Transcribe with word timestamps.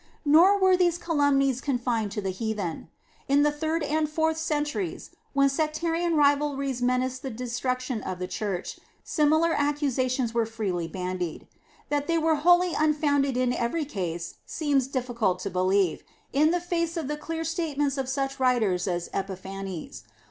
Nor 0.25 0.57
were 0.59 0.75
these 0.75 0.97
calumnies 0.97 1.61
confined 1.61 2.11
to 2.13 2.21
the 2.21 2.31
heathen. 2.31 2.89
In 3.27 3.43
the 3.43 3.51
third 3.51 3.83
and 3.83 4.09
fourth 4.09 4.37
centuries, 4.37 5.11
when 5.33 5.47
sectarian 5.47 6.15
rivalries 6.15 6.81
menaced 6.81 7.21
the 7.21 7.29
destruction 7.29 8.01
of 8.01 8.17
the 8.17 8.25
Church, 8.27 8.79
similar 9.03 9.53
accusations 9.53 10.33
were 10.33 10.47
freely 10.47 10.87
bandied. 10.87 11.47
That 11.89 12.07
they 12.07 12.17
were 12.17 12.37
wholly 12.37 12.73
unfounded 12.73 13.37
in 13.37 13.53
every 13.53 13.85
case 13.85 14.37
seems 14.43 14.87
difficult 14.87 15.37
to 15.41 15.51
believe, 15.51 16.03
in 16.33 16.49
the 16.49 16.59
face 16.61 16.97
of 16.97 17.07
the 17.07 17.15
clear 17.15 17.43
statements 17.43 17.95
of 17.99 18.09
such 18.09 18.39
writers 18.39 18.87
as 18.87 19.07
Epiphanes. 19.13 20.03